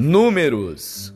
Números 0.00 1.12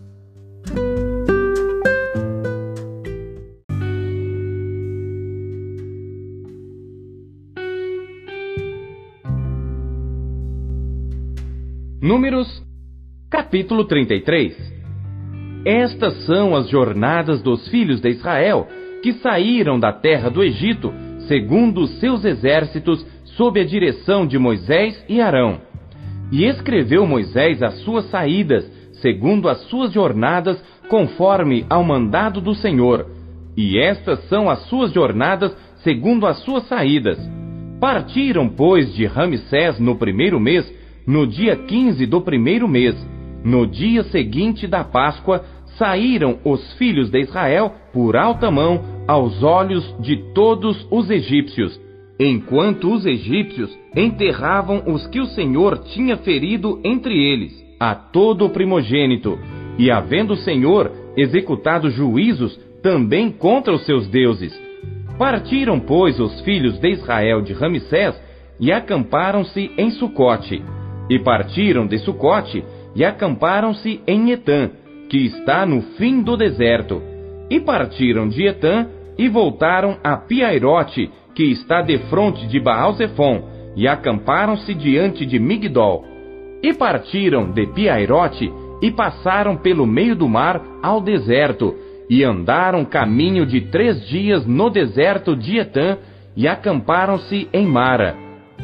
Números, 12.02 12.48
capítulo 13.30 13.84
33 13.84 14.56
Estas 15.64 16.26
são 16.26 16.56
as 16.56 16.68
jornadas 16.68 17.40
dos 17.40 17.68
filhos 17.68 18.00
de 18.00 18.08
Israel 18.08 18.66
que 19.00 19.12
saíram 19.12 19.78
da 19.78 19.92
terra 19.92 20.28
do 20.28 20.42
Egito, 20.42 20.92
segundo 21.28 21.82
os 21.82 22.00
seus 22.00 22.24
exércitos, 22.24 23.06
sob 23.36 23.60
a 23.60 23.64
direção 23.64 24.26
de 24.26 24.40
Moisés 24.40 25.04
e 25.08 25.20
Arão. 25.20 25.70
E 26.32 26.46
escreveu 26.46 27.06
Moisés 27.06 27.62
as 27.62 27.74
suas 27.80 28.06
saídas, 28.06 28.64
segundo 29.02 29.50
as 29.50 29.58
suas 29.68 29.92
jornadas, 29.92 30.58
conforme 30.88 31.66
ao 31.68 31.84
mandado 31.84 32.40
do 32.40 32.54
Senhor. 32.54 33.06
E 33.54 33.78
estas 33.78 34.26
são 34.28 34.48
as 34.48 34.60
suas 34.66 34.92
jornadas, 34.92 35.54
segundo 35.84 36.26
as 36.26 36.38
suas 36.38 36.66
saídas. 36.68 37.18
Partiram, 37.78 38.48
pois, 38.48 38.94
de 38.94 39.04
Ramsés 39.04 39.78
no 39.78 39.96
primeiro 39.96 40.40
mês, 40.40 40.72
no 41.06 41.26
dia 41.26 41.54
quinze 41.54 42.06
do 42.06 42.22
primeiro 42.22 42.66
mês, 42.66 42.96
no 43.44 43.66
dia 43.66 44.02
seguinte 44.04 44.66
da 44.66 44.82
Páscoa, 44.82 45.44
saíram 45.76 46.38
os 46.44 46.72
filhos 46.74 47.10
de 47.10 47.20
Israel 47.20 47.74
por 47.92 48.16
alta 48.16 48.50
mão 48.50 48.80
aos 49.06 49.42
olhos 49.42 49.84
de 50.00 50.16
todos 50.32 50.86
os 50.90 51.10
egípcios, 51.10 51.78
enquanto 52.18 52.92
os 52.92 53.06
egípcios 53.06 53.76
enterravam 53.96 54.82
os 54.86 55.06
que 55.06 55.20
o 55.20 55.26
Senhor 55.26 55.78
tinha 55.78 56.16
ferido 56.18 56.80
entre 56.84 57.14
eles, 57.14 57.52
a 57.78 57.94
todo 57.94 58.44
o 58.46 58.50
primogênito, 58.50 59.38
e 59.78 59.90
havendo 59.90 60.34
o 60.34 60.38
Senhor 60.38 60.90
executado 61.16 61.90
juízos 61.90 62.58
também 62.82 63.30
contra 63.30 63.72
os 63.72 63.84
seus 63.84 64.08
deuses. 64.08 64.52
Partiram, 65.18 65.78
pois, 65.78 66.18
os 66.18 66.40
filhos 66.40 66.78
de 66.78 66.90
Israel 66.90 67.42
de 67.42 67.52
Ramsés 67.52 68.20
e 68.58 68.72
acamparam-se 68.72 69.70
em 69.76 69.90
Sucote. 69.90 70.62
E 71.08 71.18
partiram 71.18 71.86
de 71.86 71.98
Sucote 71.98 72.64
e 72.94 73.04
acamparam-se 73.04 74.00
em 74.06 74.30
Etã, 74.30 74.70
que 75.08 75.18
está 75.18 75.66
no 75.66 75.82
fim 75.96 76.22
do 76.22 76.36
deserto. 76.36 77.02
E 77.50 77.60
partiram 77.60 78.28
de 78.28 78.46
Etã 78.46 78.86
e 79.18 79.28
voltaram 79.28 79.98
a 80.02 80.16
Piairote, 80.16 81.10
que 81.34 81.44
está 81.44 81.82
defronte 81.82 82.46
de 82.46 82.60
Baal-Zephon, 82.60 83.42
e 83.76 83.88
acamparam-se 83.88 84.74
diante 84.74 85.24
de 85.24 85.38
Migdol. 85.38 86.04
E 86.62 86.74
partiram 86.74 87.50
de 87.50 87.66
Piairote 87.66 88.52
e 88.82 88.90
passaram 88.90 89.56
pelo 89.56 89.86
meio 89.86 90.14
do 90.14 90.28
mar 90.28 90.60
ao 90.82 91.00
deserto, 91.00 91.74
e 92.10 92.24
andaram 92.24 92.84
caminho 92.84 93.46
de 93.46 93.62
três 93.62 94.06
dias 94.08 94.46
no 94.46 94.68
deserto 94.68 95.36
de 95.36 95.58
Etã, 95.58 95.96
e 96.36 96.48
acamparam-se 96.48 97.48
em 97.52 97.66
Mara. 97.66 98.16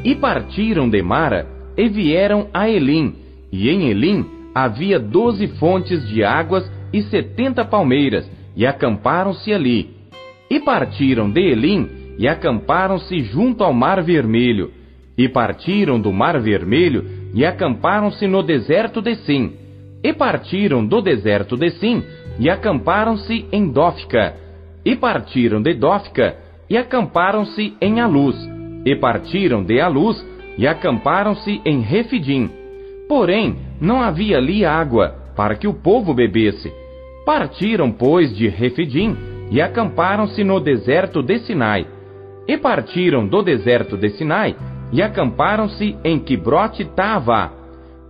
E 0.05 0.15
partiram 0.15 0.89
de 0.89 1.03
Mara 1.03 1.47
e 1.77 1.89
vieram 1.89 2.49
a 2.53 2.69
Elim, 2.69 3.15
e 3.53 3.69
em 3.69 3.89
Elim 3.89 4.27
havia 4.55 4.99
doze 4.99 5.47
fontes 5.59 6.07
de 6.09 6.25
águas 6.25 6.71
e 6.93 7.03
setenta 7.03 7.65
palmeiras, 7.65 8.29
e 8.57 8.67
acamparam-se 8.67 9.53
ali. 9.53 9.98
E 10.51 10.61
partiram 10.61 11.31
de 11.31 11.41
Elim 11.41 11.89
e 12.19 12.27
acamparam-se 12.27 13.21
junto 13.21 13.63
ao 13.63 13.73
Mar 13.73 14.03
Vermelho. 14.03 14.73
E 15.17 15.29
partiram 15.29 16.01
do 16.01 16.13
Mar 16.13 16.41
Vermelho 16.41 17.05
e 17.35 17.45
acamparam-se 17.45 18.27
no 18.27 18.43
deserto 18.43 19.03
de 19.03 19.15
Sim. 19.17 19.53
E 20.03 20.13
partiram 20.13 20.87
do 20.87 21.03
deserto 21.03 21.57
de 21.57 21.71
Sim 21.73 22.03
e 22.39 22.49
acamparam-se 22.49 23.47
em 23.53 23.71
Dófica. 23.71 24.35
E 24.85 24.97
partiram 24.97 25.61
de 25.61 25.75
Dófica 25.75 26.37
e 26.71 26.77
acamparam-se 26.77 27.75
em 27.81 28.01
Aluz. 28.01 28.37
E 28.87 28.97
partiram 28.97 29.63
de 29.63 29.81
Aluz 29.81 30.25
e 30.57 30.67
acamparam-se 30.67 31.61
em 31.65 31.81
Refidim. 31.81 32.51
Porém, 33.09 33.57
não 33.81 34.01
havia 34.01 34.39
ali 34.39 34.65
água 34.65 35.15
para 35.37 35.57
que 35.57 35.69
o 35.69 35.75
povo 35.75 36.15
bebesse. 36.15 36.73
Partiram, 37.27 37.93
pois, 37.93 38.35
de 38.35 38.49
Refidim 38.49 39.17
e 39.51 39.61
acamparam-se 39.61 40.45
no 40.45 40.61
deserto 40.61 41.23
de 41.23 41.39
Sinai. 41.41 41.87
E 42.47 42.57
partiram 42.57 43.27
do 43.27 43.43
deserto 43.43 43.97
de 43.97 44.11
Sinai 44.11 44.57
e 44.93 45.03
acamparam-se 45.03 45.97
em 46.05 46.19
Quibrote 46.19 46.85
Taavá. 46.85 47.53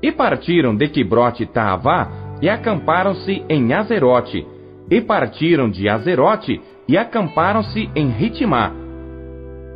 E 0.03 0.13
partiram 0.13 0.77
de 0.77 0.89
Quibrote 0.89 1.47
Taavá 1.47 2.09
e 2.41 2.49
acamparam-se 2.49 3.43
em 3.49 3.73
Azerote. 3.73 4.47
E 4.91 5.01
partiram 5.01 5.69
de 5.71 5.89
Azerote 5.89 6.61
e 6.89 6.97
acamparam-se 6.97 7.91
em 7.95 8.09
Ritimá. 8.09 8.73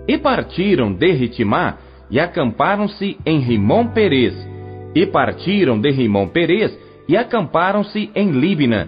E 0.08 0.18
partiram 0.18 0.92
de 0.92 1.12
Ritimá 1.12 1.76
e 2.12 2.20
acamparam-se 2.20 3.16
em 3.24 3.38
Rimon 3.38 3.86
Perez, 3.88 4.34
e 4.94 5.06
partiram 5.06 5.80
de 5.80 5.90
Rimon 5.90 6.28
Perez 6.28 6.78
e 7.08 7.16
acamparam-se 7.16 8.10
em 8.14 8.30
Líbina, 8.30 8.86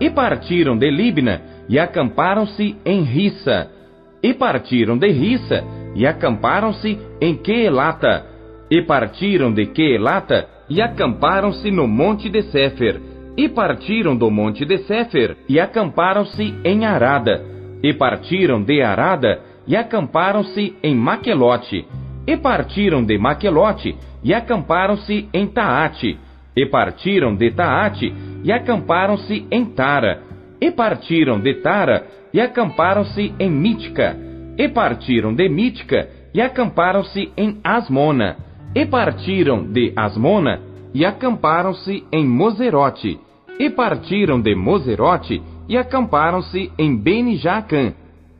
e 0.00 0.10
partiram 0.10 0.76
de 0.76 0.90
Líbina 0.90 1.40
e 1.68 1.78
acamparam-se 1.78 2.76
em 2.84 3.02
Rissa, 3.02 3.70
e 4.22 4.34
partiram 4.34 4.96
de 4.96 5.08
Rissa 5.08 5.64
e 5.94 6.06
acamparam-se 6.06 6.98
em 7.20 7.36
Quelata, 7.36 8.26
e 8.70 8.82
partiram 8.82 9.52
de 9.52 9.66
Quelata 9.66 10.48
e 10.68 10.82
acamparam-se 10.82 11.70
no 11.70 11.86
monte 11.86 12.28
de 12.28 12.42
Sefer, 12.42 13.00
e 13.36 13.48
partiram 13.48 14.16
do 14.16 14.30
monte 14.30 14.64
de 14.64 14.78
Sefer 14.78 15.36
e 15.48 15.60
acamparam-se 15.60 16.54
em 16.64 16.84
Arada, 16.84 17.44
e 17.82 17.92
partiram 17.94 18.62
de 18.62 18.82
Arada 18.82 19.40
e 19.66 19.76
acamparam-se 19.76 20.76
em 20.82 20.94
Maquelote, 20.94 21.86
e 22.26 22.36
partiram 22.36 23.04
de 23.04 23.18
Maquelote 23.18 23.96
e 24.22 24.34
acamparam-se 24.34 25.28
em 25.32 25.46
Taate. 25.46 26.18
E 26.56 26.66
partiram 26.66 27.36
de 27.36 27.50
Taate 27.50 28.12
e 28.42 28.50
acamparam-se 28.50 29.46
em 29.50 29.64
Tara. 29.66 30.25
E 30.60 30.70
partiram 30.70 31.40
de 31.40 31.54
Tara 31.54 32.06
e 32.32 32.40
acamparam-se 32.40 33.34
em 33.38 33.50
Mítica. 33.50 34.16
E 34.58 34.68
partiram 34.68 35.34
de 35.34 35.48
Mítica 35.48 36.08
e 36.34 36.40
acamparam-se 36.40 37.30
em 37.36 37.58
Asmona. 37.62 38.36
E 38.74 38.86
partiram 38.86 39.64
de 39.64 39.92
Asmona 39.96 40.60
e 40.94 41.04
acamparam-se 41.04 42.04
em 42.12 42.26
Moserote. 42.26 43.18
E 43.58 43.70
partiram 43.70 44.40
de 44.40 44.54
Moserote 44.54 45.42
e 45.68 45.76
acamparam-se 45.76 46.70
em 46.78 46.96
Beni-Jaacã. 46.96 47.92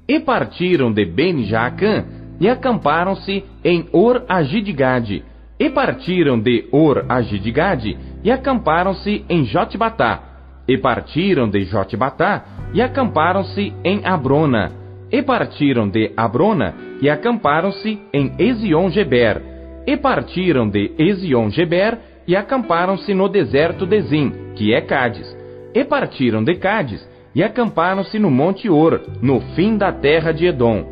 E 0.09 0.21
partiram 0.21 0.93
de 0.93 1.05
Beni-Jaacã 1.05 2.05
e 2.41 2.49
acamparam-se 2.49 3.44
em 3.65 3.87
Or-Agidgade, 3.93 5.25
e 5.59 5.71
partiram 5.71 6.38
de 6.38 6.69
Or-Agidgade 6.71 7.97
e 8.22 8.31
acamparam-se 8.31 9.25
em 9.28 9.44
Jotbatá, 9.44 10.35
e 10.69 10.78
partiram 10.78 11.49
de 11.49 11.65
Jotbatá 11.65 12.44
e 12.72 12.82
acamparam-se 12.82 13.72
em 13.84 14.00
Abrona, 14.04 14.72
e 15.10 15.22
partiram 15.22 15.88
de 15.88 16.12
Abrona 16.16 16.75
e 17.00 17.09
acamparam-se 17.09 18.00
em 18.12 18.32
Ezion-Geber, 18.38 19.43
e 19.87 19.97
partiram 19.97 20.69
de 20.69 20.93
Ezion-Geber 20.99 21.99
e 22.26 22.34
acamparam-se 22.34 23.15
no 23.15 23.28
deserto 23.28 23.87
de 23.87 24.00
Zim, 24.03 24.32
que 24.56 24.75
é 24.75 24.81
Cádiz, 24.81 25.26
e 25.75 25.84
partiram 25.84 26.43
de 26.43 26.55
Cádiz 26.56 27.06
e 27.34 27.43
acamparam-se 27.43 28.19
no 28.19 28.31
Monte 28.31 28.69
Or, 28.69 29.00
no 29.22 29.41
fim 29.55 29.76
da 29.76 29.93
terra 29.93 30.32
de 30.32 30.47
Edom. 30.47 30.84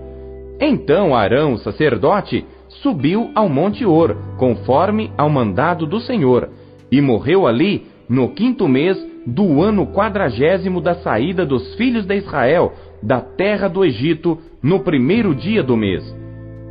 Então 0.61 1.15
Arão, 1.15 1.55
o 1.55 1.59
sacerdote, 1.59 2.45
subiu 2.83 3.31
ao 3.35 3.49
Monte 3.49 3.85
Or, 3.85 4.15
conforme 4.37 5.11
ao 5.17 5.29
mandado 5.29 5.87
do 5.87 5.99
Senhor, 6.01 6.51
e 6.93 7.01
morreu 7.01 7.47
ali 7.47 7.87
no 8.09 8.29
quinto 8.29 8.69
mês 8.69 8.97
do 9.27 9.63
ano 9.63 9.87
quadragésimo 9.87 10.81
da 10.81 10.95
saída 10.97 11.47
dos 11.47 11.75
filhos 11.75 12.05
de 12.05 12.17
Israel 12.17 12.73
da 13.03 13.21
terra 13.21 13.69
do 13.69 13.85
Egito, 13.85 14.39
no 14.63 14.81
primeiro 14.81 15.35
dia 15.35 15.63
do 15.63 15.77
mês. 15.77 16.03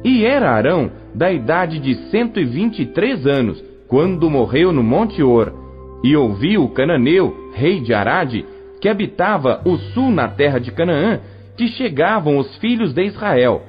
E 0.04 0.26
era 0.26 0.52
Arão 0.52 0.92
da 1.14 1.32
idade 1.32 1.80
de 1.80 1.96
cento 2.10 2.40
e 2.40 2.44
vinte 2.44 2.82
e 2.82 2.86
três 2.88 3.26
anos, 3.26 3.64
quando 3.88 4.30
morreu 4.30 4.72
no 4.74 4.82
Monte 4.82 5.22
Or, 5.22 5.54
e 6.04 6.16
ouviu 6.16 6.64
o 6.64 6.70
cananeu, 6.70 7.52
rei 7.54 7.80
de 7.80 7.94
Arade, 7.94 8.46
que 8.82 8.90
habitava 8.90 9.62
o 9.64 9.78
sul 9.78 10.10
na 10.10 10.28
terra 10.28 10.60
de 10.60 10.72
Canaã, 10.72 11.20
que 11.56 11.68
chegavam 11.68 12.38
os 12.38 12.58
filhos 12.58 12.94
de 12.94 13.04
Israel, 13.04 13.62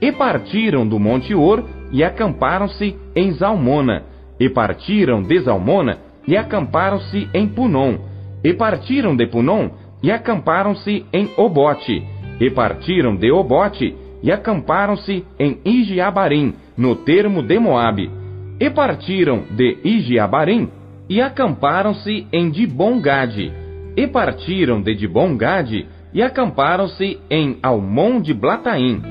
e 0.00 0.12
partiram 0.12 0.86
do 0.86 0.98
Monte 0.98 1.34
Or 1.34 1.64
e 1.90 2.04
acamparam-se 2.04 2.96
em 3.16 3.32
Zalmona. 3.32 4.04
E 4.38 4.48
partiram 4.48 5.22
de 5.22 5.38
Zalmona 5.40 5.98
e 6.26 6.36
acamparam-se 6.36 7.28
em 7.34 7.48
Punon. 7.48 7.98
E 8.42 8.52
partiram 8.54 9.14
de 9.14 9.26
Punon 9.26 9.70
e 10.02 10.10
acamparam-se 10.10 11.04
em 11.12 11.30
Obote. 11.36 12.02
E 12.40 12.50
partiram 12.50 13.14
de 13.16 13.30
Obote 13.30 13.94
e 14.22 14.30
acamparam-se 14.30 15.24
em 15.38 15.58
Igiabarim, 15.64 16.54
no 16.76 16.96
termo 16.96 17.42
de 17.42 17.58
Moabe. 17.58 18.10
E 18.58 18.70
partiram 18.70 19.44
de 19.50 19.78
Igiabarim 19.84 20.68
e 21.08 21.20
acamparam-se 21.20 22.26
em 22.32 22.50
Dibongade, 22.50 23.52
e 23.96 24.06
partiram 24.06 24.80
de 24.80 24.94
Dibongade 24.94 25.86
e 26.14 26.22
acamparam-se 26.22 27.18
em 27.28 27.58
Almon 27.60 28.20
de 28.20 28.32
Blataim, 28.32 29.02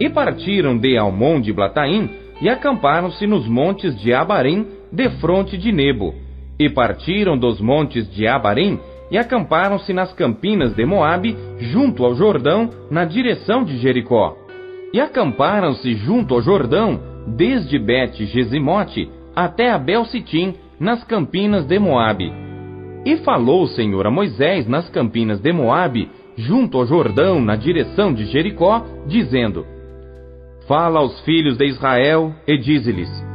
e 0.00 0.08
partiram 0.08 0.78
de 0.78 0.96
Almon 0.96 1.40
de 1.40 1.52
Blataim 1.52 2.10
e 2.40 2.48
acamparam-se 2.48 3.26
nos 3.26 3.48
montes 3.48 4.00
de 4.00 4.14
Abarim, 4.14 4.66
defronte 4.92 5.58
de 5.58 5.72
Nebo, 5.72 6.14
e 6.58 6.68
partiram 6.68 7.38
dos 7.38 7.60
montes 7.60 8.10
de 8.12 8.26
Abarim 8.26 8.78
e 9.10 9.16
acamparam-se 9.16 9.92
nas 9.92 10.12
campinas 10.12 10.74
de 10.74 10.84
Moabe, 10.84 11.36
junto 11.58 12.04
ao 12.04 12.14
Jordão, 12.14 12.70
na 12.90 13.04
direção 13.04 13.64
de 13.64 13.78
Jericó. 13.78 14.36
E 14.92 15.00
acamparam-se 15.00 15.94
junto 15.94 16.34
ao 16.34 16.42
Jordão, 16.42 17.00
desde 17.26 17.78
Bet-Gesimote 17.78 19.08
até 19.34 19.70
Abel 19.70 20.04
Sitim, 20.04 20.54
nas 20.80 21.04
campinas 21.04 21.66
de 21.66 21.78
Moabe. 21.78 22.32
E 23.04 23.16
falou 23.18 23.62
o 23.62 23.68
Senhor 23.68 24.06
a 24.06 24.10
Moisés 24.10 24.66
nas 24.66 24.88
campinas 24.88 25.40
de 25.40 25.52
Moabe, 25.52 26.10
junto 26.36 26.78
ao 26.78 26.86
Jordão, 26.86 27.40
na 27.40 27.56
direção 27.56 28.12
de 28.12 28.26
Jericó, 28.26 28.84
dizendo: 29.06 29.64
Fala 30.66 31.00
aos 31.00 31.20
filhos 31.20 31.56
de 31.56 31.66
Israel 31.66 32.34
e 32.46 32.58
dize-lhes: 32.58 33.27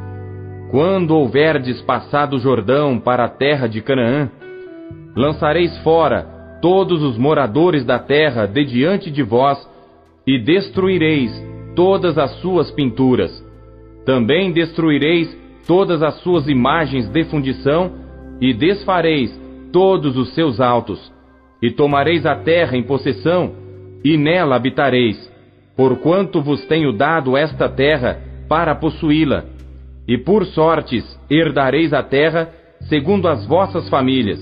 Quando 0.74 1.12
houverdes 1.12 1.80
passado 1.84 2.38
o 2.38 2.40
Jordão 2.40 3.00
para 3.00 3.26
a 3.26 3.30
terra 3.30 3.68
de 3.68 3.80
Canaã, 3.80 4.28
lançareis 5.16 5.78
fora 5.84 6.26
todos 6.64 7.04
os 7.04 7.16
moradores 7.16 7.86
da 7.86 8.00
terra 8.00 8.48
de 8.48 8.66
diante 8.66 9.12
de 9.12 9.22
vós, 9.22 9.60
e 10.26 10.40
destruireis 10.40 11.32
todas 11.76 12.18
as 12.18 12.32
suas 12.40 12.72
pinturas. 12.72 13.32
Também 14.04 14.52
destruireis 14.52 15.38
todas 15.68 16.02
as 16.02 16.16
suas 16.22 16.48
imagens 16.48 17.08
de 17.08 17.24
fundição, 17.26 17.92
e 18.42 18.52
desfareis 18.52 19.30
todos 19.72 20.18
os 20.18 20.34
seus 20.34 20.60
altos, 20.60 21.14
e 21.62 21.70
tomareis 21.70 22.26
a 22.26 22.36
terra 22.38 22.76
em 22.76 22.82
possessão, 22.82 23.54
e 24.04 24.18
nela 24.18 24.56
habitareis, 24.56 25.32
porquanto 25.78 26.42
vos 26.42 26.66
tenho 26.66 26.92
dado 26.92 27.38
esta 27.38 27.70
terra 27.70 28.20
para 28.50 28.74
possuí-la, 28.74 29.53
e 30.08 30.18
por 30.18 30.46
sortes 30.48 31.04
herdareis 31.30 31.94
a 31.94 32.04
terra 32.04 32.50
segundo 32.90 33.28
as 33.28 33.46
vossas 33.48 33.90
famílias. 33.90 34.40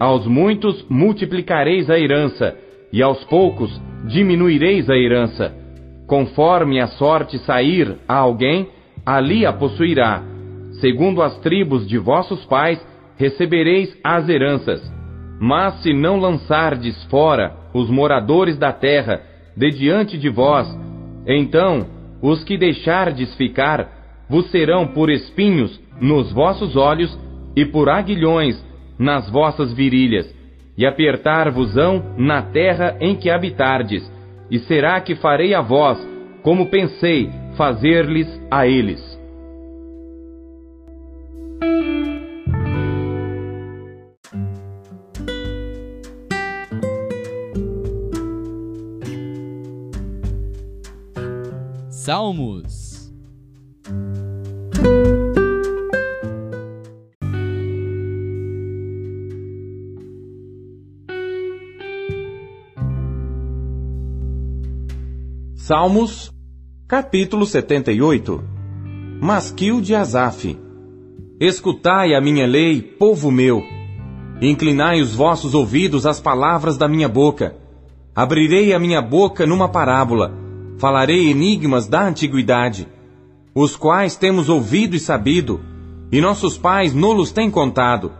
Aos 0.00 0.26
muitos 0.26 0.84
multiplicareis 0.88 1.88
a 1.90 1.98
herança, 1.98 2.56
e 2.92 3.02
aos 3.02 3.22
poucos 3.24 3.70
diminuireis 4.06 4.88
a 4.88 4.96
herança. 4.96 5.54
Conforme 6.06 6.80
a 6.80 6.86
sorte 6.86 7.38
sair 7.38 7.96
a 8.08 8.16
alguém, 8.16 8.68
ali 9.04 9.44
a 9.46 9.52
possuirá 9.52 10.34
segundo 10.80 11.22
as 11.22 11.38
tribos 11.38 11.86
de 11.86 11.98
vossos 11.98 12.44
pais, 12.46 12.84
recebereis 13.16 13.96
as 14.02 14.28
heranças. 14.28 14.82
Mas 15.40 15.82
se 15.82 15.92
não 15.92 16.18
lançardes 16.18 17.02
fora 17.04 17.52
os 17.72 17.90
moradores 17.90 18.58
da 18.58 18.72
terra 18.72 19.20
de 19.56 19.70
diante 19.70 20.18
de 20.18 20.28
vós, 20.28 20.68
então 21.26 21.86
os 22.22 22.42
que 22.44 22.56
deixardes 22.56 23.34
ficar 23.36 23.93
vos 24.28 24.50
serão 24.50 24.86
por 24.86 25.10
espinhos 25.10 25.80
nos 26.00 26.32
vossos 26.32 26.76
olhos 26.76 27.16
e 27.56 27.64
por 27.64 27.88
aguilhões 27.88 28.62
nas 28.98 29.28
vossas 29.30 29.72
virilhas, 29.72 30.32
e 30.76 30.86
apertar-vos-ão 30.86 32.14
na 32.16 32.42
terra 32.42 32.96
em 33.00 33.16
que 33.16 33.30
habitardes, 33.30 34.10
e 34.50 34.58
será 34.60 35.00
que 35.00 35.14
farei 35.14 35.54
a 35.54 35.60
vós 35.60 35.98
como 36.42 36.66
pensei 36.66 37.30
fazer-lhes 37.56 38.28
a 38.50 38.66
eles. 38.66 39.14
Salmos. 51.90 52.83
Salmos, 65.66 66.30
capítulo 66.86 67.46
78 67.46 68.44
Masquil 69.18 69.80
de 69.80 69.94
Asaf 69.94 70.58
Escutai 71.40 72.14
a 72.14 72.20
minha 72.20 72.46
lei, 72.46 72.82
povo 72.82 73.30
meu. 73.30 73.62
Inclinai 74.42 75.00
os 75.00 75.14
vossos 75.14 75.54
ouvidos 75.54 76.04
às 76.04 76.20
palavras 76.20 76.76
da 76.76 76.86
minha 76.86 77.08
boca. 77.08 77.56
Abrirei 78.14 78.74
a 78.74 78.78
minha 78.78 79.00
boca 79.00 79.46
numa 79.46 79.66
parábola 79.66 80.34
falarei 80.76 81.30
enigmas 81.30 81.88
da 81.88 82.06
antiguidade, 82.06 82.86
os 83.54 83.74
quais 83.74 84.16
temos 84.16 84.50
ouvido 84.50 84.94
e 84.94 85.00
sabido, 85.00 85.62
e 86.12 86.20
nossos 86.20 86.58
pais 86.58 86.92
nolos 86.92 87.32
têm 87.32 87.50
contado. 87.50 88.12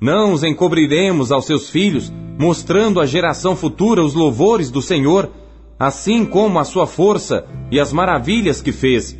Não 0.00 0.32
os 0.32 0.42
encobriremos 0.42 1.30
aos 1.30 1.44
seus 1.44 1.68
filhos, 1.68 2.10
mostrando 2.40 2.98
à 2.98 3.04
geração 3.04 3.54
futura 3.54 4.02
os 4.02 4.14
louvores 4.14 4.70
do 4.70 4.80
Senhor, 4.80 5.30
assim 5.78 6.24
como 6.24 6.58
a 6.58 6.64
sua 6.64 6.86
força 6.86 7.46
e 7.70 7.78
as 7.78 7.92
maravilhas 7.92 8.60
que 8.60 8.72
fez. 8.72 9.16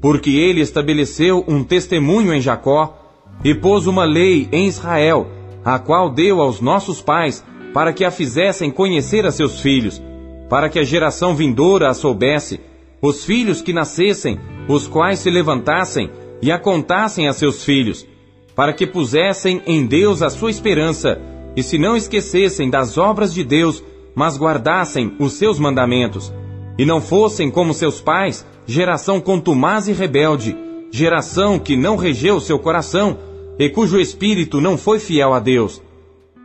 Porque 0.00 0.30
ele 0.30 0.60
estabeleceu 0.60 1.44
um 1.46 1.62
testemunho 1.62 2.32
em 2.32 2.40
Jacó 2.40 2.96
e 3.44 3.54
pôs 3.54 3.86
uma 3.86 4.04
lei 4.04 4.48
em 4.50 4.66
Israel, 4.66 5.28
a 5.64 5.78
qual 5.78 6.10
deu 6.10 6.40
aos 6.40 6.60
nossos 6.60 7.02
pais, 7.02 7.44
para 7.74 7.92
que 7.92 8.04
a 8.04 8.10
fizessem 8.10 8.70
conhecer 8.70 9.26
a 9.26 9.30
seus 9.30 9.60
filhos, 9.60 10.00
para 10.48 10.68
que 10.68 10.78
a 10.78 10.84
geração 10.84 11.34
vindoura 11.34 11.88
a 11.88 11.94
soubesse, 11.94 12.60
os 13.02 13.24
filhos 13.24 13.60
que 13.60 13.72
nascessem, 13.72 14.40
os 14.66 14.88
quais 14.88 15.18
se 15.18 15.30
levantassem 15.30 16.10
e 16.40 16.50
a 16.50 16.58
contassem 16.58 17.28
a 17.28 17.32
seus 17.32 17.64
filhos, 17.64 18.06
para 18.54 18.72
que 18.72 18.86
pusessem 18.86 19.62
em 19.66 19.86
Deus 19.86 20.22
a 20.22 20.30
sua 20.30 20.50
esperança, 20.50 21.20
e 21.54 21.62
se 21.62 21.78
não 21.78 21.96
esquecessem 21.96 22.70
das 22.70 22.96
obras 22.96 23.32
de 23.34 23.44
Deus, 23.44 23.82
mas 24.18 24.36
guardassem 24.36 25.14
os 25.20 25.34
seus 25.34 25.60
mandamentos, 25.60 26.34
e 26.76 26.84
não 26.84 27.00
fossem 27.00 27.52
como 27.52 27.72
seus 27.72 28.00
pais, 28.00 28.44
geração 28.66 29.20
contumaz 29.20 29.86
e 29.86 29.92
rebelde, 29.92 30.56
geração 30.90 31.56
que 31.56 31.76
não 31.76 31.94
regeu 31.94 32.40
seu 32.40 32.58
coração, 32.58 33.16
e 33.60 33.70
cujo 33.70 34.00
espírito 34.00 34.60
não 34.60 34.76
foi 34.76 34.98
fiel 34.98 35.32
a 35.32 35.38
Deus. 35.38 35.80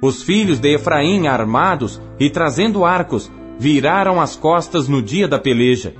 Os 0.04 0.22
filhos 0.22 0.60
de 0.60 0.76
Efraim 0.76 1.26
armados 1.26 2.00
e 2.20 2.30
trazendo 2.30 2.86
arcos, 2.86 3.32
viraram 3.58 4.22
as 4.22 4.36
costas 4.36 4.88
no 4.88 5.02
dia 5.02 5.28
da 5.28 5.40
peleja, 5.40 5.96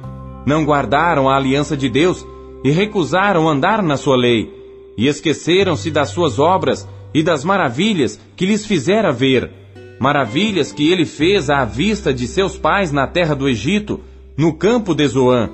não 0.46 0.66
guardaram 0.66 1.28
a 1.28 1.36
aliança 1.36 1.76
de 1.76 1.90
Deus 1.90 2.24
e 2.64 2.70
recusaram 2.70 3.50
andar 3.50 3.82
na 3.82 3.98
sua 3.98 4.16
lei, 4.16 4.48
e 4.96 5.08
esqueceram-se 5.08 5.90
das 5.90 6.10
suas 6.10 6.38
obras 6.38 6.88
e 7.16 7.24
das 7.24 7.44
maravilhas 7.44 8.20
que 8.36 8.46
lhes 8.46 8.64
fizera 8.64 9.12
ver, 9.12 9.63
maravilhas 10.04 10.74
que 10.74 10.92
ele 10.92 11.06
fez 11.06 11.50
à 11.50 11.64
vista 11.64 12.14
de 12.14 12.28
seus 12.28 12.58
pais 12.58 12.92
na 12.92 13.08
terra 13.08 13.34
do 13.34 13.48
Egito, 13.48 14.02
no 14.36 14.52
campo 14.52 14.94
de 14.94 15.08
Zoã. 15.08 15.50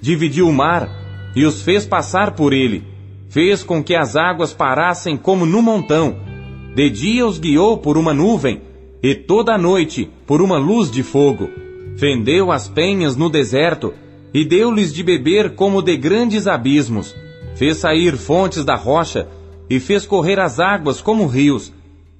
Dividiu 0.00 0.48
o 0.48 0.52
mar 0.52 0.90
e 1.36 1.44
os 1.44 1.62
fez 1.62 1.86
passar 1.86 2.32
por 2.32 2.52
ele, 2.52 2.82
fez 3.28 3.62
com 3.62 3.84
que 3.84 3.94
as 3.94 4.16
águas 4.16 4.52
parassem 4.52 5.16
como 5.16 5.46
no 5.46 5.62
montão. 5.62 6.16
De 6.74 6.90
dia 6.90 7.24
os 7.24 7.38
guiou 7.38 7.78
por 7.78 7.96
uma 7.96 8.12
nuvem, 8.12 8.62
e 9.00 9.14
toda 9.14 9.54
a 9.54 9.58
noite 9.58 10.10
por 10.26 10.42
uma 10.42 10.58
luz 10.58 10.90
de 10.90 11.04
fogo. 11.04 11.48
Fendeu 11.96 12.50
as 12.50 12.68
penhas 12.68 13.14
no 13.14 13.30
deserto 13.30 13.94
e 14.34 14.44
deu-lhes 14.44 14.92
de 14.92 15.04
beber 15.04 15.54
como 15.54 15.80
de 15.80 15.96
grandes 15.96 16.48
abismos. 16.48 17.14
Fez 17.54 17.76
sair 17.76 18.16
fontes 18.16 18.64
da 18.64 18.74
rocha 18.74 19.28
e 19.70 19.78
fez 19.78 20.04
correr 20.04 20.40
as 20.40 20.58
águas 20.58 21.00
como 21.00 21.28
rios. 21.28 21.72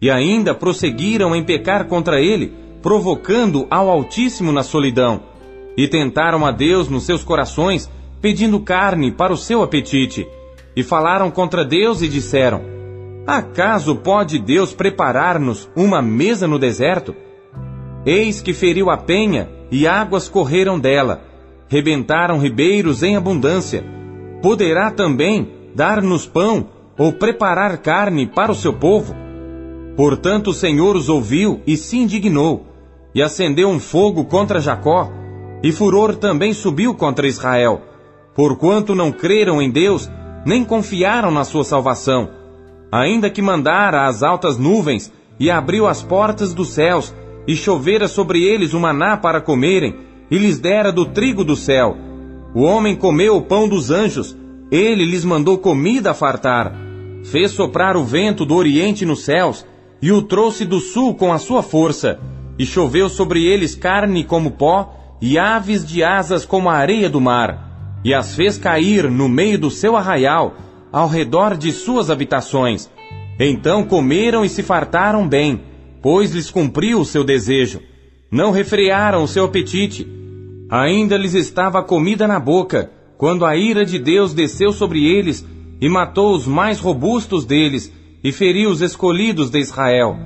E 0.05 0.11
ainda 0.11 0.55
prosseguiram 0.55 1.35
em 1.35 1.43
pecar 1.43 1.87
contra 1.87 2.21
ele, 2.21 2.53
provocando 2.83 3.67
ao 3.71 3.89
Altíssimo 3.89 4.53
na 4.53 4.63
solidão. 4.63 5.23
E 5.79 5.89
tentaram 5.89 6.45
a 6.45 6.51
Deus 6.51 6.91
nos 6.91 7.05
seus 7.05 7.25
corações, 7.25 7.91
pedindo 8.21 8.61
carne 8.61 9.11
para 9.11 9.33
o 9.33 9.37
seu 9.39 9.63
apetite. 9.63 10.29
E 10.77 10.83
falaram 10.83 11.31
contra 11.31 11.65
Deus 11.65 12.03
e 12.03 12.09
disseram: 12.09 12.61
Acaso 13.27 13.97
pode 13.97 14.39
Deus 14.39 14.75
preparar-nos 14.75 15.71
uma 15.75 16.03
mesa 16.03 16.47
no 16.47 16.59
deserto? 16.59 17.15
Eis 18.05 18.43
que 18.43 18.53
feriu 18.53 18.91
a 18.91 18.99
penha 18.99 19.49
e 19.71 19.87
águas 19.87 20.29
correram 20.29 20.79
dela, 20.79 21.23
rebentaram 21.67 22.39
ribeiros 22.39 23.03
em 23.03 23.17
abundância. 23.17 23.83
Poderá 24.43 24.91
também 24.91 25.49
dar-nos 25.75 26.27
pão 26.27 26.69
ou 26.99 27.11
preparar 27.11 27.79
carne 27.79 28.27
para 28.27 28.53
o 28.53 28.55
seu 28.55 28.75
povo? 28.75 29.24
Portanto, 29.97 30.51
o 30.51 30.55
Senhor 30.55 30.97
os 30.97 31.09
ouviu 31.09 31.61
e 31.67 31.77
se 31.77 31.97
indignou, 31.97 32.67
e 33.15 33.23
acendeu 33.23 33.69
um 33.69 33.79
fogo 33.79 34.25
contra 34.25 34.61
Jacó, 34.61 35.11
e 35.63 35.73
furor 35.73 36.17
também 36.17 36.53
subiu 36.53 36.95
contra 36.95 37.27
Israel, 37.27 37.83
porquanto 38.35 38.95
não 38.95 39.13
creram 39.13 39.63
em 39.63 39.71
Deus, 39.71 40.11
nem 40.45 40.65
confiaram 40.65 41.31
na 41.31 41.45
sua 41.45 41.65
salvação 41.65 42.45
ainda 42.95 43.29
que 43.29 43.43
mandara 43.43 44.07
as 44.07 44.23
altas 44.23 44.57
nuvens 44.57 45.13
e 45.41 45.51
abriu 45.51 45.89
as 45.89 46.01
portas 46.01 46.55
dos 46.55 46.69
céus, 46.69 47.13
e 47.47 47.57
chovera 47.57 48.07
sobre 48.07 48.45
eles 48.45 48.73
o 48.73 48.79
maná 48.79 49.17
para 49.17 49.41
comerem, 49.41 49.97
e 50.31 50.39
lhes 50.39 50.61
dera 50.61 50.93
do 50.93 51.05
trigo 51.05 51.45
do 51.45 51.57
céu. 51.57 51.97
O 52.55 52.63
homem 52.63 52.95
comeu 52.95 53.37
o 53.37 53.43
pão 53.43 53.69
dos 53.69 53.91
anjos, 53.91 54.37
ele 54.71 55.05
lhes 55.05 55.25
mandou 55.25 55.59
comida 55.59 56.13
a 56.13 56.15
fartar. 56.15 56.73
Fez 57.25 57.51
soprar 57.51 57.97
o 57.97 58.05
vento 58.05 58.47
do 58.47 58.55
oriente 58.55 59.05
nos 59.05 59.25
céus, 59.25 59.67
e 60.05 60.13
o 60.13 60.21
trouxe 60.21 60.67
do 60.67 60.81
sul 60.81 61.15
com 61.15 61.33
a 61.33 61.39
sua 61.39 61.63
força, 61.63 62.21
e 62.59 62.67
choveu 62.67 63.09
sobre 63.09 63.47
eles 63.47 63.75
carne 63.75 64.23
como 64.23 64.51
pó, 64.51 65.17
e 65.19 65.39
aves 65.39 65.83
de 65.83 66.05
asas 66.05 66.45
como 66.45 66.69
a 66.69 66.75
areia 66.75 67.09
do 67.09 67.23
mar, 67.23 68.01
e 68.05 68.13
as 68.13 68.35
fez 68.35 68.59
cair 68.59 69.11
no 69.11 69.31
meio 69.31 69.59
do 69.59 69.71
seu 69.71 69.97
arraial, 69.97 70.57
ao 70.93 71.09
redor 71.09 71.57
de 71.57 71.73
suas 71.73 72.11
habitações. 72.11 72.91
Então 73.41 73.83
comeram 73.83 74.45
e 74.45 74.49
se 74.51 74.63
fartaram 74.63 75.27
bem, 75.27 75.63
pois 76.03 76.35
lhes 76.35 76.51
cumpriu 76.51 77.01
o 77.01 77.07
seu 77.07 77.25
desejo. 77.25 77.81
Não 78.31 78.51
refrearam 78.51 79.23
o 79.23 79.27
seu 79.27 79.47
apetite. 79.47 80.07
Ainda 80.69 81.17
lhes 81.17 81.33
estava 81.33 81.83
comida 81.83 82.29
na 82.29 82.39
boca, 82.39 82.91
quando 83.17 83.47
a 83.47 83.57
ira 83.57 83.87
de 83.87 83.99
Deus 83.99 84.35
desceu 84.35 84.71
sobre 84.71 85.03
eles 85.03 85.47
e 85.81 85.89
matou 85.89 86.35
os 86.35 86.47
mais 86.47 86.79
robustos 86.79 87.47
deles 87.47 87.91
e 88.25 88.33
feriu 88.33 88.71
os 88.71 88.81
escolhidos 88.81 89.51
de 89.51 89.59
Israel. 89.59 90.17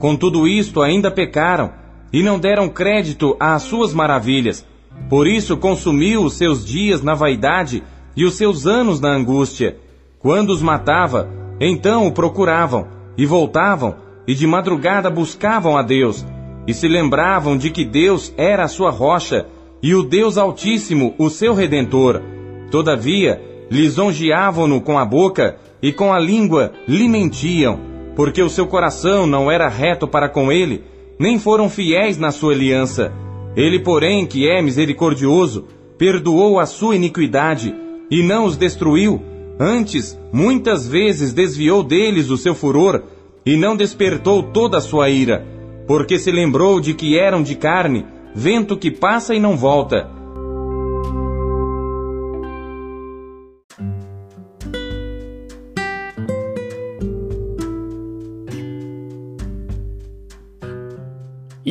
Com 0.00 0.16
tudo 0.16 0.48
isto 0.48 0.82
ainda 0.82 1.08
pecaram 1.08 1.70
e 2.12 2.20
não 2.20 2.38
deram 2.38 2.68
crédito 2.68 3.36
às 3.38 3.62
suas 3.62 3.94
maravilhas. 3.94 4.66
Por 5.08 5.28
isso 5.28 5.56
consumiu 5.56 6.24
os 6.24 6.34
seus 6.34 6.64
dias 6.64 7.00
na 7.00 7.14
vaidade 7.14 7.84
e 8.16 8.24
os 8.24 8.34
seus 8.34 8.66
anos 8.66 9.00
na 9.00 9.10
angústia. 9.10 9.76
Quando 10.18 10.50
os 10.50 10.60
matava, 10.60 11.28
então 11.60 12.06
o 12.06 12.12
procuravam, 12.12 12.88
e 13.16 13.24
voltavam, 13.24 13.96
e 14.26 14.34
de 14.34 14.46
madrugada 14.46 15.10
buscavam 15.10 15.76
a 15.76 15.82
Deus, 15.82 16.24
e 16.66 16.72
se 16.72 16.88
lembravam 16.88 17.56
de 17.56 17.70
que 17.70 17.84
Deus 17.84 18.32
era 18.36 18.64
a 18.64 18.68
sua 18.68 18.90
rocha, 18.90 19.46
e 19.82 19.94
o 19.94 20.02
Deus 20.02 20.38
Altíssimo 20.38 21.14
o 21.18 21.28
seu 21.28 21.52
redentor. 21.54 22.22
Todavia, 22.70 23.40
lisonjeavam-no 23.70 24.80
com 24.80 24.98
a 24.98 25.04
boca, 25.04 25.58
e 25.84 25.92
com 25.92 26.12
a 26.12 26.18
língua 26.18 26.72
lhe 26.88 27.06
mentiam, 27.06 27.78
porque 28.16 28.42
o 28.42 28.48
seu 28.48 28.66
coração 28.66 29.26
não 29.26 29.50
era 29.50 29.68
reto 29.68 30.08
para 30.08 30.28
com 30.28 30.50
ele, 30.50 30.82
nem 31.18 31.38
foram 31.38 31.68
fiéis 31.68 32.16
na 32.16 32.30
sua 32.30 32.54
aliança. 32.54 33.12
Ele, 33.54 33.78
porém, 33.78 34.26
que 34.26 34.48
é 34.48 34.62
misericordioso, 34.62 35.66
perdoou 35.98 36.58
a 36.58 36.64
sua 36.64 36.96
iniquidade, 36.96 37.74
e 38.10 38.22
não 38.22 38.46
os 38.46 38.56
destruiu, 38.56 39.20
Antes, 39.58 40.18
muitas 40.32 40.88
vezes 40.88 41.32
desviou 41.32 41.84
deles 41.84 42.28
o 42.28 42.36
seu 42.36 42.54
furor 42.54 43.02
e 43.46 43.56
não 43.56 43.76
despertou 43.76 44.42
toda 44.42 44.78
a 44.78 44.80
sua 44.80 45.08
ira, 45.10 45.46
porque 45.86 46.18
se 46.18 46.32
lembrou 46.32 46.80
de 46.80 46.92
que 46.92 47.16
eram 47.16 47.42
de 47.42 47.54
carne, 47.54 48.04
vento 48.34 48.76
que 48.76 48.90
passa 48.90 49.32
e 49.34 49.38
não 49.38 49.56
volta. 49.56 50.10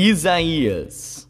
Isaías. 0.05 1.29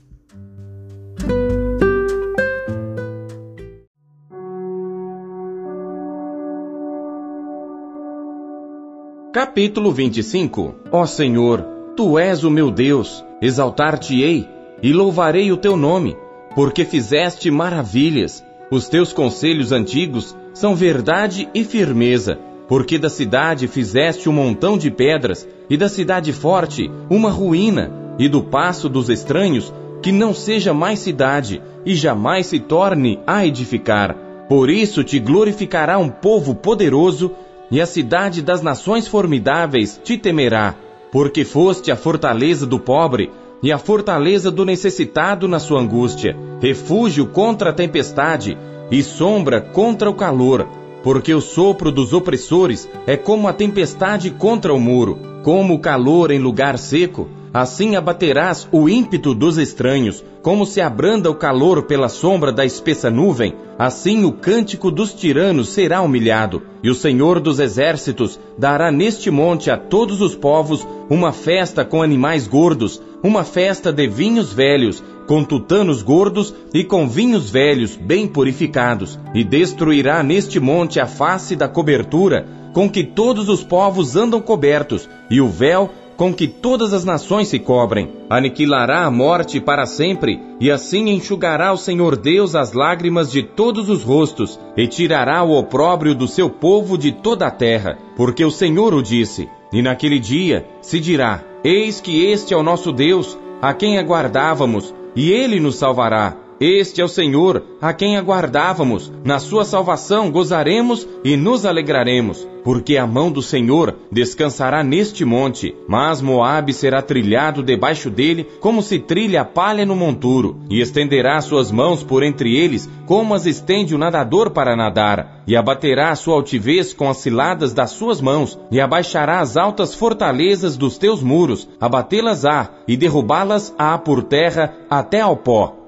Capítulo 9.32 9.92
25 9.92 10.74
Ó 10.92 11.06
Senhor, 11.06 11.63
Tu 11.96 12.18
és 12.18 12.44
o 12.44 12.50
meu 12.50 12.72
Deus, 12.72 13.24
exaltar-te-ei 13.39 14.50
e 14.82 14.92
louvarei 14.92 15.51
o 15.51 15.58
teu 15.58 15.77
nome, 15.77 16.18
porque 16.56 16.84
fizeste 16.84 17.51
maravilhas. 17.51 18.44
Os 18.72 18.89
teus 18.89 19.13
conselhos 19.13 19.72
antigos 19.72 20.36
são 20.51 20.75
verdade 20.75 21.48
e 21.53 21.63
firmeza, 21.63 22.39
porque 22.68 22.98
da 22.98 23.12
cidade 23.12 23.68
fizeste 23.68 24.27
um 24.27 24.34
montão 24.34 24.80
de 24.80 24.89
pedras, 24.89 25.48
e 25.70 25.77
da 25.77 25.88
cidade 25.88 26.34
forte 26.34 26.89
uma 27.08 27.30
ruína, 27.30 28.02
e 28.17 28.27
do 28.27 28.43
passo 28.43 28.88
dos 28.88 29.10
estranhos 29.10 29.74
que 30.01 30.12
não 30.12 30.34
seja 30.34 30.74
mais 30.74 31.00
cidade, 31.00 31.62
e 31.86 31.96
jamais 31.96 32.48
se 32.48 32.60
torne 32.60 33.20
a 33.25 33.46
edificar. 33.46 34.15
Por 34.50 34.70
isso 34.70 35.03
te 35.03 35.17
glorificará 35.20 35.98
um 35.98 36.10
povo 36.10 36.53
poderoso 36.53 37.32
e 37.72 37.82
a 37.82 37.86
cidade 37.86 38.41
das 38.41 38.62
nações 38.62 39.08
formidáveis 39.08 40.00
te 40.03 40.17
temerá, 40.17 40.75
porque 41.12 41.46
foste 41.46 41.91
a 41.91 41.96
fortaleza 41.96 42.65
do 42.65 42.79
pobre 42.79 43.32
e 43.63 43.72
a 43.72 43.77
fortaleza 43.77 44.51
do 44.51 44.65
necessitado 44.65 45.48
na 45.48 45.60
sua 45.60 45.79
angústia, 45.79 46.36
refúgio 46.62 47.27
contra 47.27 47.70
a 47.70 47.74
tempestade 47.74 48.58
e 48.91 49.01
sombra 49.01 49.62
contra 49.62 50.10
o 50.10 50.13
calor, 50.13 50.67
porque 51.01 51.34
o 51.34 51.41
sopro 51.41 51.91
dos 51.91 52.13
opressores 52.13 52.89
é 53.08 53.15
como 53.15 53.48
a 53.48 53.53
tempestade 53.53 54.29
contra 54.32 54.74
o 54.74 54.79
muro, 54.79 55.17
como 55.43 55.74
o 55.74 55.79
calor 55.79 56.29
em 56.29 56.39
lugar 56.39 56.77
seco, 56.77 57.29
assim 57.53 57.95
abaterás 57.95 58.67
o 58.72 58.89
ímpeto 58.89 59.36
dos 59.36 59.60
estranhos, 59.60 60.25
como 60.41 60.65
se 60.65 60.81
abranda 60.81 61.29
o 61.29 61.36
calor 61.36 61.83
pela 61.83 62.10
sombra 62.10 62.51
da 62.51 62.65
espessa 62.65 63.12
nuvem, 63.12 63.53
assim 63.77 64.25
o 64.25 64.31
cântico 64.31 64.89
dos 64.89 65.13
tiranos 65.13 65.69
será 65.69 66.01
humilhado, 66.01 66.63
e 66.81 66.89
o 66.89 66.95
Senhor 66.95 67.39
dos 67.39 67.60
exércitos 67.60 68.39
dará 68.57 68.91
neste 68.91 69.29
monte 69.29 69.69
a 69.69 69.77
todos 69.77 70.19
os 70.19 70.36
povos 70.36 70.86
uma 71.10 71.31
festa 71.31 71.86
com 71.86 72.01
animais 72.01 72.48
gordos, 72.48 73.00
uma 73.22 73.43
festa 73.43 73.93
de 73.93 74.07
vinhos 74.07 74.51
velhos, 74.51 75.03
com 75.27 75.43
tutanos 75.43 76.01
gordos 76.01 76.53
e 76.74 76.83
com 76.83 77.07
vinhos 77.07 77.50
velhos 77.50 77.95
bem 77.95 78.27
purificados, 78.27 79.19
e 79.33 79.43
destruirá 79.43 80.24
neste 80.24 80.60
monte 80.60 81.00
a 81.00 81.05
face 81.05 81.55
da 81.55 81.67
cobertura 81.67 82.48
com 82.74 82.89
que 82.89 83.03
todos 83.03 83.48
os 83.48 83.63
povos 83.63 84.15
andam 84.15 84.41
cobertos, 84.41 85.07
e 85.29 85.39
o 85.39 85.48
véu 85.48 85.91
com 86.15 86.34
que 86.34 86.48
todas 86.48 86.93
as 86.93 87.03
nações 87.03 87.48
se 87.48 87.60
cobrem. 87.60 88.10
Aniquilará 88.29 89.05
a 89.05 89.12
morte 89.12 89.60
para 89.60 89.86
sempre, 89.86 90.39
e 90.60 90.72
assim 90.72 91.10
enxugará 91.10 91.72
o 91.74 91.77
Senhor 91.77 92.15
Deus 92.15 92.55
as 92.55 92.74
lágrimas 92.74 93.32
de 93.32 93.43
todos 93.43 93.89
os 93.89 94.03
rostos, 94.03 94.60
e 94.77 94.88
tirará 94.88 95.43
o 95.43 95.58
opróbrio 95.58 96.15
do 96.15 96.27
seu 96.27 96.50
povo 96.50 96.98
de 96.98 97.12
toda 97.12 97.48
a 97.48 97.51
terra, 97.51 97.98
porque 98.15 98.43
o 98.43 98.51
Senhor 98.51 98.93
o 98.93 99.01
disse. 99.01 99.50
E 99.72 99.82
naquele 99.82 100.20
dia 100.20 100.67
se 100.82 101.00
dirá: 101.00 101.43
Eis 101.63 102.00
que 102.00 102.25
este 102.25 102.53
é 102.53 102.58
o 102.58 102.63
nosso 102.63 102.91
Deus, 102.91 103.38
a 103.62 103.74
quem 103.74 103.98
aguardávamos, 103.98 104.93
e 105.15 105.32
ele 105.32 105.60
nos 105.60 105.75
salvará. 105.75 106.38
Este 106.60 107.01
é 107.01 107.03
o 107.03 107.10
Senhor, 107.10 107.63
a 107.82 107.91
quem 107.91 108.15
aguardávamos. 108.15 109.12
Na 109.25 109.39
sua 109.39 109.65
salvação 109.65 110.32
gozaremos 110.32 111.08
e 111.24 111.36
nos 111.36 111.65
alegraremos, 111.65 112.48
porque 112.63 112.98
a 112.98 113.05
mão 113.05 113.32
do 113.32 113.41
Senhor 113.41 113.96
descansará 114.12 114.84
neste 114.84 115.25
monte, 115.25 115.75
mas 115.88 116.22
Moabe 116.22 116.74
será 116.74 117.01
trilhado 117.01 117.62
debaixo 117.62 118.10
dele, 118.10 118.48
como 118.60 118.82
se 118.82 119.00
trilha 119.00 119.41
a 119.41 119.46
palha 119.46 119.86
no 119.86 119.96
monturo, 119.96 120.60
e 120.70 120.79
estenderá 120.79 121.39
suas 121.41 121.72
mãos 121.72 122.03
por 122.03 122.24
entre 122.24 122.55
eles, 122.55 122.89
como 123.05 123.34
as 123.34 123.46
estende 123.46 123.93
o 123.93 123.98
nadador 123.98 124.51
para 124.51 124.75
nadar, 124.75 125.43
e 125.46 125.55
abaterá 125.55 126.12
a 126.12 126.15
sua 126.15 126.36
altivez 126.36 126.93
com 126.93 127.10
as 127.10 127.17
ciladas 127.17 127.74
das 127.74 127.91
suas 127.91 128.22
mãos, 128.22 128.58
e 128.72 128.79
abaixará 128.79 129.39
as 129.39 129.58
altas 129.58 129.93
fortalezas 129.93 130.77
dos 130.77 130.98
teus 130.98 131.22
muros, 131.22 131.67
abatê-las-á 131.79 132.70
e 132.88 132.96
derrubá-las-á 132.96 133.98
por 133.98 134.24
terra 134.24 134.74
até 134.89 135.20
ao 135.20 135.36
pó. 135.36 135.83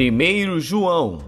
Primeiro 0.00 0.58
João 0.58 1.18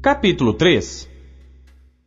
Capítulo 0.00 0.54
3 0.54 1.10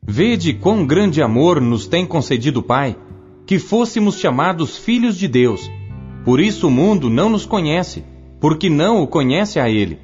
Vede 0.01 0.55
quão 0.55 0.83
grande 0.83 1.21
amor 1.21 1.61
nos 1.61 1.85
tem 1.85 2.03
concedido 2.03 2.61
o 2.61 2.63
Pai, 2.63 2.97
que 3.45 3.59
fôssemos 3.59 4.17
chamados 4.17 4.77
filhos 4.79 5.15
de 5.15 5.27
Deus. 5.27 5.69
Por 6.25 6.39
isso 6.39 6.69
o 6.69 6.71
mundo 6.71 7.07
não 7.07 7.29
nos 7.29 7.45
conhece, 7.45 8.03
porque 8.39 8.67
não 8.67 9.03
o 9.03 9.07
conhece 9.07 9.59
a 9.59 9.69
Ele. 9.69 9.99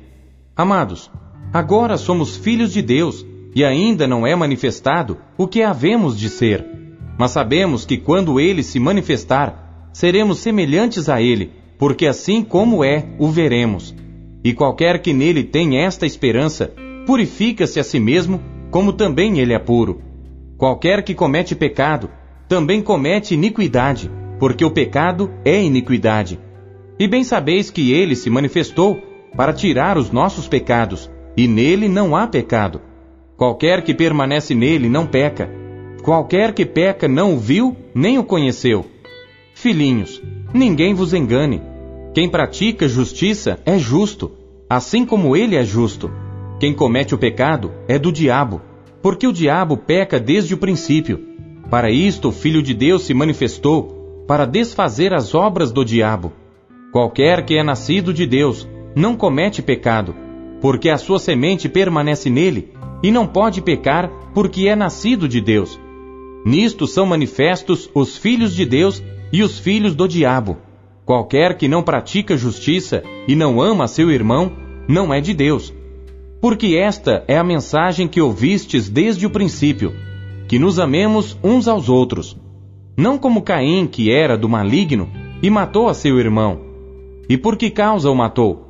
Amados, 0.56 1.10
agora 1.52 1.98
somos 1.98 2.38
filhos 2.38 2.72
de 2.72 2.84
Deus, 2.84 3.26
e 3.56 3.64
ainda 3.64 4.08
não 4.08 4.26
é 4.26 4.36
manifestado 4.36 5.18
o 5.38 5.48
que 5.48 5.62
havemos 5.62 6.18
de 6.18 6.30
ser. 6.30 6.66
Mas 7.18 7.32
sabemos 7.32 7.86
que 7.86 7.98
quando 7.98 8.40
ele 8.40 8.62
se 8.62 8.80
manifestar, 8.80 9.90
seremos 9.92 10.40
semelhantes 10.40 11.10
a 11.10 11.22
ele, 11.22 11.52
porque 11.78 12.06
assim 12.06 12.44
como 12.44 12.84
é, 12.84 13.06
o 13.18 13.30
veremos. 13.30 13.96
E 14.44 14.54
qualquer 14.54 15.02
que 15.02 15.14
nele 15.14 15.44
tem 15.44 15.80
esta 15.80 16.06
esperança, 16.06 16.74
purifica-se 17.06 17.80
a 17.80 17.84
si 17.84 18.00
mesmo, 18.00 18.40
como 18.70 18.94
também 18.94 19.40
ele 19.40 19.54
é 19.54 19.60
puro. 19.60 20.02
Qualquer 20.58 21.04
que 21.04 21.16
comete 21.16 21.56
pecado, 21.56 22.10
também 22.48 22.82
comete 22.82 23.34
iniquidade, 23.34 24.12
porque 24.40 24.64
o 24.64 24.72
pecado 24.72 25.32
é 25.44 25.62
iniquidade. 25.62 26.40
E 27.00 27.08
bem 27.08 27.24
sabeis 27.24 27.70
que 27.70 27.92
ele 27.92 28.16
se 28.16 28.30
manifestou 28.30 29.02
para 29.36 29.54
tirar 29.54 29.98
os 29.98 30.12
nossos 30.12 30.48
pecados, 30.48 31.12
e 31.36 31.48
nele 31.48 31.88
não 31.88 32.16
há 32.16 32.26
pecado. 32.26 32.82
Qualquer 33.38 33.84
que 33.84 33.94
permanece 33.94 34.56
nele 34.56 34.90
não 34.90 35.06
peca. 35.06 35.48
Qualquer 36.02 36.54
que 36.54 36.66
peca 36.66 37.08
não 37.08 37.36
o 37.36 37.38
viu, 37.38 37.78
nem 37.94 38.18
o 38.18 38.24
conheceu. 38.24 38.84
Filhinhos, 39.54 40.20
ninguém 40.52 40.96
vos 40.96 41.14
engane. 41.14 41.62
Quem 42.16 42.28
pratica 42.28 42.88
justiça 42.88 43.60
é 43.64 43.78
justo, 43.78 44.32
assim 44.68 45.06
como 45.06 45.38
ele 45.38 45.56
é 45.56 45.64
justo. 45.64 46.10
Quem 46.60 46.74
comete 46.74 47.14
o 47.14 47.18
pecado 47.18 47.72
é 47.88 48.00
do 48.00 48.12
diabo, 48.12 48.60
porque 49.04 49.28
o 49.28 49.32
diabo 49.32 49.78
peca 49.78 50.20
desde 50.20 50.56
o 50.56 50.58
princípio. 50.58 51.20
Para 51.70 51.92
isto 51.92 52.30
o 52.30 52.32
Filho 52.32 52.64
de 52.64 52.74
Deus 52.74 53.04
se 53.04 53.14
manifestou, 53.14 54.26
para 54.28 54.46
desfazer 54.46 55.14
as 55.14 55.36
obras 55.36 55.72
do 55.72 55.86
diabo. 55.86 56.34
Qualquer 56.92 57.46
que 57.46 57.56
é 57.56 57.64
nascido 57.64 58.12
de 58.12 58.26
Deus 58.26 58.68
não 58.96 59.16
comete 59.16 59.62
pecado, 59.62 60.16
porque 60.60 60.90
a 60.90 60.98
sua 60.98 61.20
semente 61.20 61.70
permanece 61.70 62.32
nele, 62.32 62.74
e 63.02 63.12
não 63.12 63.28
pode 63.28 63.62
pecar, 63.62 64.10
porque 64.34 64.68
é 64.68 64.76
nascido 64.76 65.28
de 65.28 65.40
Deus. 65.40 65.80
Nisto 66.46 66.88
são 66.88 67.06
manifestos 67.06 67.90
os 67.94 68.18
filhos 68.18 68.56
de 68.56 68.66
Deus 68.66 69.04
e 69.32 69.44
os 69.44 69.60
filhos 69.60 69.96
do 69.96 70.08
diabo. 70.08 70.58
Qualquer 71.06 71.58
que 71.58 71.68
não 71.68 71.84
pratica 71.84 72.38
justiça 72.38 73.04
e 73.28 73.36
não 73.36 73.62
ama 73.62 73.88
seu 73.88 74.12
irmão, 74.12 74.52
não 74.88 75.14
é 75.14 75.22
de 75.22 75.34
Deus. 75.34 75.74
Porque 76.42 76.76
esta 76.76 77.24
é 77.28 77.38
a 77.38 77.44
mensagem 77.44 78.08
que 78.08 78.22
ouvistes 78.22 78.90
desde 78.90 79.26
o 79.26 79.30
princípio, 79.30 79.94
que 80.48 80.60
nos 80.60 80.80
amemos 80.80 81.38
uns 81.44 81.68
aos 81.68 81.90
outros. 81.90 82.38
Não 82.96 83.18
como 83.18 83.42
Caim, 83.42 83.88
que 83.88 84.12
era 84.12 84.38
do 84.38 84.50
maligno, 84.50 85.10
e 85.42 85.50
matou 85.50 85.88
a 85.88 85.94
seu 85.94 86.20
irmão. 86.20 86.60
E 87.30 87.38
por 87.38 87.58
que 87.58 87.70
causa 87.70 88.10
o 88.10 88.16
matou? 88.16 88.66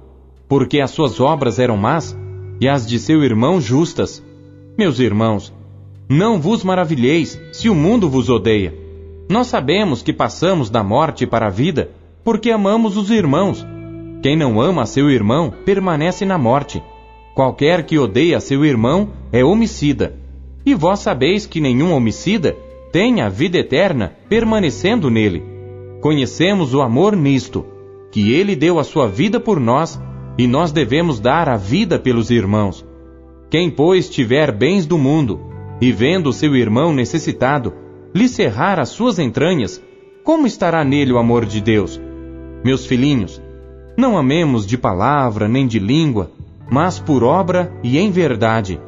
Porque 0.47 0.79
as 0.79 0.91
suas 0.91 1.19
obras 1.19 1.59
eram 1.59 1.77
más, 1.77 2.17
e 2.59 2.67
as 2.67 2.87
de 2.87 2.99
seu 2.99 3.23
irmão 3.23 3.61
justas. 3.61 4.23
Meus 4.77 4.99
irmãos, 4.99 5.53
não 6.09 6.39
vos 6.39 6.63
maravilheis 6.63 7.39
se 7.51 7.69
o 7.69 7.75
mundo 7.75 8.09
vos 8.09 8.29
odeia. 8.29 8.73
Nós 9.29 9.47
sabemos 9.47 10.01
que 10.01 10.13
passamos 10.13 10.69
da 10.69 10.83
morte 10.83 11.27
para 11.27 11.47
a 11.47 11.49
vida 11.49 11.91
porque 12.23 12.51
amamos 12.51 12.97
os 12.97 13.11
irmãos. 13.11 13.65
Quem 14.21 14.35
não 14.35 14.59
ama 14.59 14.85
seu 14.85 15.09
irmão 15.09 15.53
permanece 15.65 16.25
na 16.25 16.37
morte. 16.37 16.81
Qualquer 17.35 17.83
que 17.85 17.99
odeia 17.99 18.39
seu 18.39 18.65
irmão 18.65 19.09
é 19.31 19.43
homicida. 19.43 20.15
E 20.65 20.73
vós 20.73 20.99
sabeis 20.99 21.45
que 21.45 21.61
nenhum 21.61 21.93
homicida 21.93 22.55
tem 22.91 23.21
a 23.21 23.29
vida 23.29 23.57
eterna 23.57 24.13
permanecendo 24.27 25.09
nele. 25.09 25.43
Conhecemos 26.01 26.73
o 26.73 26.81
amor 26.81 27.15
nisto, 27.15 27.65
que 28.11 28.33
ele 28.33 28.55
deu 28.55 28.79
a 28.79 28.83
sua 28.83 29.07
vida 29.07 29.39
por 29.39 29.59
nós, 29.59 29.99
e 30.37 30.45
nós 30.47 30.71
devemos 30.71 31.19
dar 31.19 31.49
a 31.49 31.55
vida 31.55 31.97
pelos 31.97 32.29
irmãos. 32.29 32.85
Quem, 33.49 33.69
pois, 33.69 34.09
tiver 34.09 34.51
bens 34.51 34.85
do 34.85 34.97
mundo, 34.97 35.39
e 35.81 35.91
vendo 35.91 36.33
seu 36.33 36.55
irmão 36.55 36.93
necessitado, 36.93 37.73
lhe 38.13 38.27
cerrar 38.27 38.79
as 38.79 38.89
suas 38.89 39.19
entranhas, 39.19 39.81
como 40.23 40.45
estará 40.45 40.83
nele 40.83 41.13
o 41.13 41.17
amor 41.17 41.45
de 41.45 41.61
Deus? 41.61 41.99
Meus 42.63 42.85
filhinhos, 42.85 43.41
não 43.97 44.17
amemos 44.17 44.65
de 44.65 44.77
palavra 44.77 45.47
nem 45.47 45.65
de 45.65 45.79
língua, 45.79 46.31
mas 46.69 46.99
por 46.99 47.23
obra 47.23 47.73
e 47.81 47.97
em 47.97 48.11
verdade. 48.11 48.79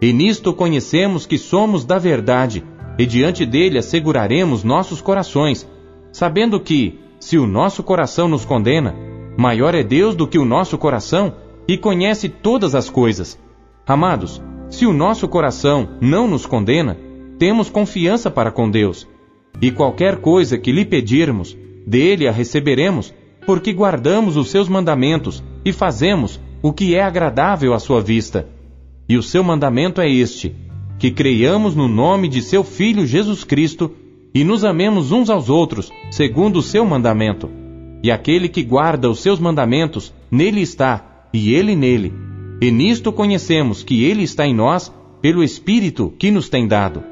E 0.00 0.12
nisto 0.12 0.52
conhecemos 0.52 1.24
que 1.24 1.38
somos 1.38 1.84
da 1.84 1.98
verdade, 1.98 2.64
e 2.98 3.06
diante 3.06 3.46
dele 3.46 3.78
asseguraremos 3.78 4.64
nossos 4.64 5.00
corações, 5.00 5.68
sabendo 6.10 6.58
que, 6.58 6.98
se 7.20 7.38
o 7.38 7.46
nosso 7.46 7.82
coração 7.82 8.26
nos 8.26 8.44
condena, 8.44 8.94
maior 9.36 9.74
é 9.74 9.82
Deus 9.82 10.14
do 10.14 10.26
que 10.26 10.38
o 10.38 10.44
nosso 10.44 10.76
coração 10.76 11.34
e 11.66 11.76
conhece 11.76 12.28
todas 12.28 12.74
as 12.74 12.90
coisas. 12.90 13.38
Amados, 13.86 14.42
se 14.70 14.86
o 14.86 14.92
nosso 14.92 15.28
coração 15.28 15.88
não 16.00 16.26
nos 16.26 16.46
condena, 16.46 16.96
temos 17.38 17.68
confiança 17.68 18.30
para 18.30 18.50
com 18.50 18.70
Deus. 18.70 19.06
E 19.60 19.70
qualquer 19.70 20.16
coisa 20.16 20.56
que 20.56 20.72
lhe 20.72 20.84
pedirmos, 20.84 21.56
dele 21.86 22.26
a 22.28 22.32
receberemos, 22.32 23.12
porque 23.44 23.72
guardamos 23.72 24.36
os 24.36 24.50
seus 24.50 24.68
mandamentos 24.68 25.42
e 25.64 25.72
fazemos 25.72 26.40
o 26.62 26.72
que 26.72 26.94
é 26.94 27.02
agradável 27.02 27.74
à 27.74 27.78
sua 27.78 28.00
vista. 28.00 28.48
E 29.08 29.16
o 29.16 29.22
seu 29.22 29.42
mandamento 29.42 30.00
é 30.00 30.08
este: 30.08 30.54
que 30.98 31.10
creiamos 31.10 31.74
no 31.74 31.88
nome 31.88 32.28
de 32.28 32.40
seu 32.40 32.62
Filho 32.62 33.06
Jesus 33.06 33.44
Cristo 33.44 33.90
e 34.34 34.44
nos 34.44 34.64
amemos 34.64 35.12
uns 35.12 35.28
aos 35.28 35.50
outros, 35.50 35.92
segundo 36.10 36.60
o 36.60 36.62
seu 36.62 36.86
mandamento. 36.86 37.61
E 38.02 38.10
aquele 38.10 38.48
que 38.48 38.64
guarda 38.64 39.08
os 39.08 39.20
seus 39.20 39.38
mandamentos, 39.38 40.12
nele 40.28 40.60
está, 40.60 41.28
e 41.32 41.54
ele 41.54 41.76
nele. 41.76 42.12
E 42.60 42.70
nisto 42.70 43.12
conhecemos 43.12 43.84
que 43.84 44.04
ele 44.04 44.24
está 44.24 44.44
em 44.44 44.54
nós, 44.54 44.92
pelo 45.20 45.42
Espírito 45.42 46.12
que 46.18 46.30
nos 46.30 46.48
tem 46.48 46.66
dado. 46.66 47.04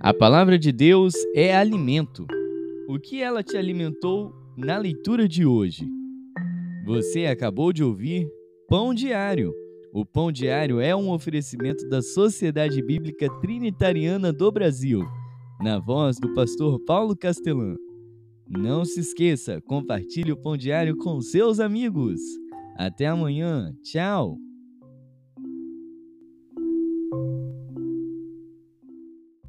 A 0.00 0.14
palavra 0.14 0.56
de 0.56 0.70
Deus 0.70 1.14
é 1.34 1.54
alimento. 1.54 2.26
O 2.88 2.98
que 2.98 3.20
ela 3.20 3.42
te 3.42 3.56
alimentou 3.56 4.32
na 4.56 4.78
leitura 4.78 5.28
de 5.28 5.44
hoje? 5.44 5.86
Você 6.86 7.26
acabou 7.26 7.72
de 7.72 7.84
ouvir 7.84 8.26
Pão 8.68 8.92
Diário. 8.92 9.54
O 9.94 10.04
Pão 10.04 10.30
Diário 10.30 10.78
é 10.78 10.94
um 10.94 11.10
oferecimento 11.10 11.88
da 11.88 12.02
Sociedade 12.02 12.82
Bíblica 12.82 13.26
Trinitariana 13.40 14.30
do 14.30 14.52
Brasil, 14.52 15.08
na 15.58 15.78
voz 15.78 16.18
do 16.20 16.34
pastor 16.34 16.78
Paulo 16.84 17.16
Castelã. 17.16 17.76
Não 18.46 18.84
se 18.84 19.00
esqueça, 19.00 19.58
compartilhe 19.62 20.32
o 20.32 20.36
Pão 20.36 20.54
Diário 20.54 20.98
com 20.98 21.18
seus 21.22 21.60
amigos. 21.60 22.20
Até 22.76 23.06
amanhã. 23.06 23.72
Tchau. 23.82 24.36